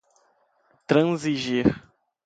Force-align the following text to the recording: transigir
transigir 0.87 1.67